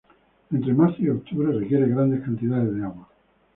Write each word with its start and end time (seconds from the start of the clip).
Entre 0.51 0.73
marzo 0.73 0.95
y 1.03 1.09
octubre 1.09 1.53
requiere 1.59 1.87
grandes 1.87 2.21
cantidades 2.21 2.73
de 2.73 2.83
agua. 2.85 3.07